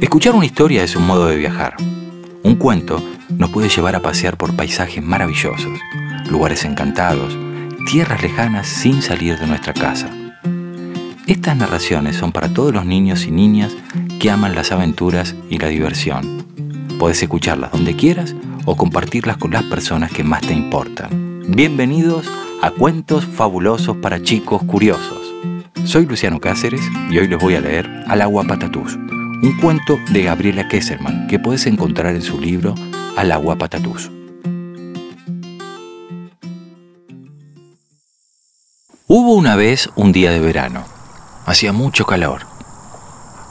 Escuchar 0.00 0.34
una 0.34 0.44
historia 0.44 0.84
es 0.84 0.94
un 0.94 1.06
modo 1.06 1.26
de 1.26 1.36
viajar. 1.36 1.74
Un 2.42 2.56
cuento 2.56 3.02
nos 3.30 3.50
puede 3.50 3.70
llevar 3.70 3.96
a 3.96 4.00
pasear 4.00 4.36
por 4.36 4.54
paisajes 4.54 5.02
maravillosos, 5.02 5.80
lugares 6.30 6.66
encantados, 6.66 7.34
tierras 7.90 8.22
lejanas 8.22 8.66
sin 8.66 9.00
salir 9.00 9.38
de 9.38 9.46
nuestra 9.46 9.72
casa. 9.72 10.10
Estas 11.26 11.56
narraciones 11.56 12.16
son 12.16 12.30
para 12.30 12.52
todos 12.52 12.74
los 12.74 12.84
niños 12.84 13.24
y 13.24 13.30
niñas 13.30 13.74
que 14.20 14.30
aman 14.30 14.54
las 14.54 14.70
aventuras 14.70 15.34
y 15.48 15.56
la 15.58 15.68
diversión. 15.68 16.44
Puedes 16.98 17.22
escucharlas 17.22 17.72
donde 17.72 17.96
quieras 17.96 18.34
o 18.66 18.76
compartirlas 18.76 19.38
con 19.38 19.52
las 19.52 19.62
personas 19.62 20.12
que 20.12 20.24
más 20.24 20.42
te 20.42 20.52
importan. 20.52 21.42
Bienvenidos 21.48 22.30
a 22.60 22.70
Cuentos 22.70 23.24
Fabulosos 23.24 23.96
para 23.96 24.22
Chicos 24.22 24.62
Curiosos. 24.64 25.32
Soy 25.84 26.04
Luciano 26.04 26.38
Cáceres 26.38 26.82
y 27.10 27.16
hoy 27.18 27.28
les 27.28 27.38
voy 27.38 27.54
a 27.54 27.60
leer 27.60 27.88
Al 28.08 28.20
agua 28.20 28.44
patatús, 28.44 28.98
un 29.42 29.58
cuento 29.60 29.98
de 30.10 30.22
Gabriela 30.22 30.66
Kesselman 30.68 31.26
que 31.26 31.38
puedes 31.38 31.66
encontrar 31.66 32.14
en 32.14 32.22
su 32.22 32.40
libro 32.40 32.74
Al 33.16 33.32
agua 33.32 33.56
patatús. 33.56 34.10
Hubo 39.06 39.34
una 39.34 39.56
vez 39.56 39.90
un 39.94 40.12
día 40.12 40.30
de 40.30 40.40
verano. 40.40 40.84
Hacía 41.44 41.72
mucho 41.72 42.06
calor. 42.06 42.42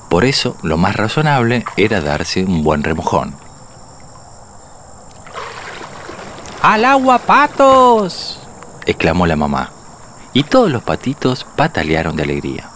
Por 0.10 0.26
eso 0.26 0.58
lo 0.64 0.78
más 0.78 0.96
razonable 0.96 1.64
era 1.78 2.02
darse 2.02 2.44
un 2.44 2.64
buen 2.64 2.84
remojón. 2.84 3.36
¡Al 6.62 6.84
agua, 6.84 7.20
patos! 7.20 8.40
exclamó 8.86 9.28
la 9.28 9.36
mamá. 9.36 9.72
Y 10.34 10.44
todos 10.44 10.70
los 10.70 10.84
patitos 10.84 11.46
patalearon 11.56 12.16
de 12.16 12.24
alegría. 12.24 12.75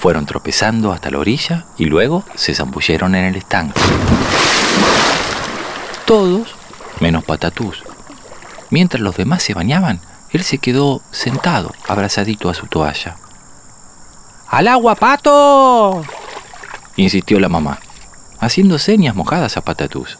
Fueron 0.00 0.26
tropezando 0.26 0.92
hasta 0.92 1.10
la 1.10 1.18
orilla 1.18 1.66
y 1.76 1.84
luego 1.84 2.24
se 2.34 2.54
zambulleron 2.54 3.14
en 3.14 3.26
el 3.26 3.36
estanque. 3.36 3.80
Todos 6.06 6.54
menos 7.00 7.22
Patatús. 7.24 7.84
Mientras 8.70 9.02
los 9.02 9.16
demás 9.16 9.42
se 9.42 9.54
bañaban, 9.54 10.00
él 10.30 10.42
se 10.42 10.58
quedó 10.58 11.02
sentado, 11.10 11.74
abrazadito 11.86 12.48
a 12.48 12.54
su 12.54 12.66
toalla. 12.66 13.16
¡Al 14.48 14.68
agua, 14.68 14.94
pato! 14.94 16.02
insistió 16.96 17.38
la 17.38 17.48
mamá, 17.48 17.78
haciendo 18.38 18.78
señas 18.78 19.14
mojadas 19.14 19.56
a 19.56 19.60
Patatús. 19.60 20.18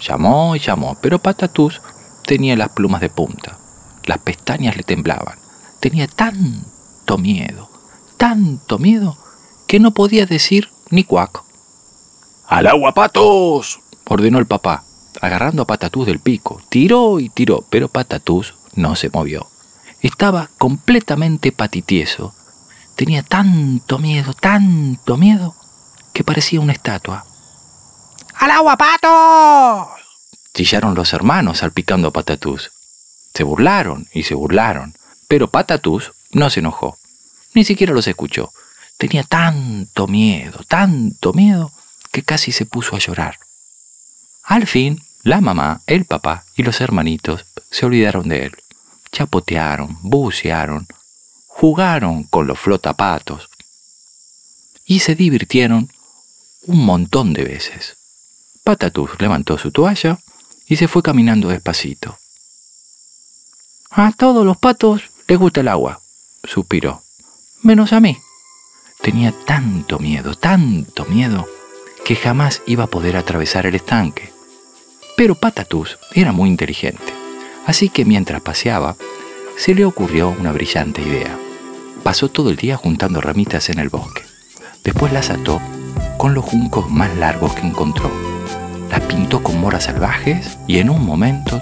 Llamó 0.00 0.56
y 0.56 0.58
llamó, 0.58 0.96
pero 1.00 1.18
Patatús 1.18 1.80
tenía 2.24 2.56
las 2.56 2.70
plumas 2.70 3.00
de 3.00 3.10
punta. 3.10 3.58
Las 4.04 4.18
pestañas 4.18 4.76
le 4.76 4.84
temblaban. 4.84 5.38
Tenía 5.80 6.06
tanto 6.06 7.18
miedo, 7.18 7.68
tanto 8.16 8.78
miedo, 8.78 9.16
que 9.68 9.78
no 9.78 9.92
podía 9.92 10.26
decir 10.26 10.70
ni 10.90 11.04
cuac. 11.04 11.44
¡Al 12.48 12.66
agua, 12.66 12.94
patos! 12.94 13.78
ordenó 14.06 14.38
el 14.38 14.46
papá, 14.46 14.84
agarrando 15.20 15.62
a 15.62 15.66
Patatús 15.66 16.06
del 16.06 16.18
pico. 16.18 16.62
Tiró 16.70 17.20
y 17.20 17.28
tiró, 17.28 17.62
pero 17.68 17.88
Patatús 17.88 18.54
no 18.74 18.96
se 18.96 19.10
movió. 19.10 19.46
Estaba 20.00 20.48
completamente 20.56 21.52
patitieso. 21.52 22.34
Tenía 22.96 23.22
tanto 23.22 23.98
miedo, 23.98 24.32
tanto 24.32 25.18
miedo, 25.18 25.54
que 26.14 26.24
parecía 26.24 26.60
una 26.60 26.72
estatua. 26.72 27.26
¡Al 28.34 28.50
agua, 28.50 28.78
patos! 28.78 30.00
Chillaron 30.54 30.94
los 30.94 31.12
hermanos 31.12 31.58
salpicando 31.58 32.08
a 32.08 32.12
Patatús. 32.12 32.72
Se 33.34 33.44
burlaron 33.44 34.08
y 34.14 34.22
se 34.22 34.34
burlaron, 34.34 34.94
pero 35.28 35.50
Patatús 35.50 36.12
no 36.32 36.48
se 36.48 36.60
enojó, 36.60 36.96
ni 37.54 37.64
siquiera 37.64 37.92
los 37.92 38.08
escuchó. 38.08 38.50
Tenía 38.98 39.22
tanto 39.22 40.08
miedo, 40.08 40.64
tanto 40.66 41.32
miedo, 41.32 41.72
que 42.10 42.22
casi 42.24 42.50
se 42.52 42.66
puso 42.66 42.96
a 42.96 42.98
llorar. 42.98 43.38
Al 44.42 44.66
fin, 44.66 45.00
la 45.22 45.40
mamá, 45.40 45.82
el 45.86 46.04
papá 46.04 46.44
y 46.56 46.64
los 46.64 46.80
hermanitos 46.80 47.44
se 47.70 47.86
olvidaron 47.86 48.28
de 48.28 48.46
él. 48.46 48.56
Chapotearon, 49.12 49.98
bucearon, 50.02 50.86
jugaron 51.46 52.24
con 52.24 52.46
los 52.46 52.58
flotapatos 52.58 53.48
y 54.84 55.00
se 55.00 55.14
divirtieron 55.14 55.92
un 56.62 56.84
montón 56.84 57.32
de 57.32 57.44
veces. 57.44 57.96
Patatús 58.64 59.10
levantó 59.20 59.58
su 59.58 59.70
toalla 59.70 60.18
y 60.66 60.76
se 60.76 60.88
fue 60.88 61.02
caminando 61.02 61.48
despacito. 61.48 62.18
A 63.90 64.12
todos 64.12 64.44
los 64.44 64.56
patos 64.56 65.02
les 65.26 65.38
gusta 65.38 65.60
el 65.60 65.68
agua, 65.68 66.00
suspiró, 66.44 67.02
menos 67.62 67.92
a 67.92 68.00
mí. 68.00 68.18
Tenía 69.00 69.32
tanto 69.46 69.98
miedo, 69.98 70.34
tanto 70.34 71.04
miedo, 71.06 71.46
que 72.04 72.16
jamás 72.16 72.62
iba 72.66 72.84
a 72.84 72.88
poder 72.88 73.16
atravesar 73.16 73.66
el 73.66 73.74
estanque. 73.74 74.32
Pero 75.16 75.34
Patatús 75.34 75.98
era 76.14 76.32
muy 76.32 76.48
inteligente, 76.48 77.12
así 77.66 77.88
que 77.88 78.04
mientras 78.04 78.40
paseaba, 78.40 78.96
se 79.56 79.74
le 79.74 79.84
ocurrió 79.84 80.28
una 80.30 80.52
brillante 80.52 81.02
idea. 81.02 81.36
Pasó 82.02 82.28
todo 82.28 82.50
el 82.50 82.56
día 82.56 82.76
juntando 82.76 83.20
ramitas 83.20 83.68
en 83.70 83.78
el 83.78 83.88
bosque. 83.88 84.22
Después 84.84 85.12
las 85.12 85.30
ató 85.30 85.60
con 86.16 86.34
los 86.34 86.44
juncos 86.44 86.90
más 86.90 87.16
largos 87.16 87.54
que 87.54 87.66
encontró. 87.66 88.10
Las 88.90 89.00
pintó 89.02 89.42
con 89.42 89.60
moras 89.60 89.84
salvajes 89.84 90.58
y 90.66 90.78
en 90.78 90.90
un 90.90 91.04
momento 91.04 91.60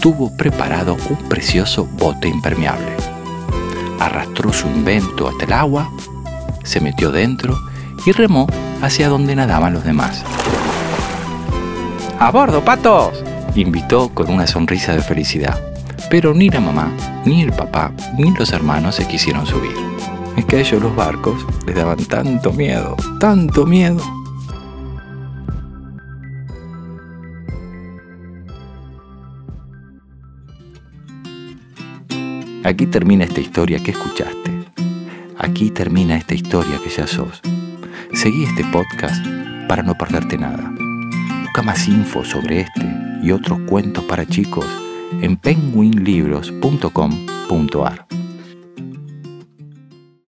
tuvo 0.00 0.34
preparado 0.36 0.96
un 1.08 1.28
precioso 1.28 1.84
bote 1.84 2.28
impermeable. 2.28 2.96
Arrastró 3.98 4.52
su 4.52 4.66
invento 4.66 5.28
hasta 5.28 5.44
el 5.44 5.52
agua, 5.52 5.92
se 6.62 6.80
metió 6.80 7.10
dentro 7.12 7.58
y 8.06 8.12
remó 8.12 8.46
hacia 8.82 9.08
donde 9.08 9.36
nadaban 9.36 9.74
los 9.74 9.84
demás. 9.84 10.24
¡A 12.18 12.30
bordo, 12.30 12.64
patos! 12.64 13.24
invitó 13.54 14.10
con 14.10 14.30
una 14.30 14.46
sonrisa 14.46 14.92
de 14.92 15.02
felicidad. 15.02 15.58
Pero 16.10 16.34
ni 16.34 16.48
la 16.48 16.60
mamá, 16.60 16.92
ni 17.24 17.42
el 17.42 17.52
papá, 17.52 17.92
ni 18.18 18.30
los 18.32 18.52
hermanos 18.52 18.96
se 18.96 19.06
quisieron 19.06 19.46
subir. 19.46 19.74
Es 20.36 20.44
que 20.44 20.56
a 20.56 20.60
ellos 20.60 20.82
los 20.82 20.94
barcos 20.96 21.44
les 21.66 21.76
daban 21.76 22.04
tanto 22.04 22.52
miedo, 22.52 22.96
tanto 23.18 23.66
miedo. 23.66 24.02
Aquí 32.64 32.86
termina 32.86 33.24
esta 33.24 33.40
historia 33.40 33.82
que 33.82 33.92
escuchaste. 33.92 34.59
Aquí 35.60 35.70
termina 35.70 36.16
esta 36.16 36.34
historia 36.34 36.80
que 36.82 36.88
ya 36.88 37.06
sos. 37.06 37.42
Seguí 38.14 38.44
este 38.44 38.64
podcast 38.72 39.22
para 39.68 39.82
no 39.82 39.94
perderte 39.94 40.38
nada. 40.38 40.72
Busca 41.42 41.60
más 41.60 41.86
info 41.86 42.24
sobre 42.24 42.60
este 42.60 42.80
y 43.22 43.30
otros 43.30 43.60
cuentos 43.68 44.02
para 44.04 44.24
chicos 44.24 44.64
en 45.20 45.36
penguinlibros.com.ar. 45.36 48.19